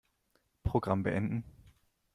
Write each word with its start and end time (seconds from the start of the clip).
Programm 0.63 1.03
beenden. 1.03 1.43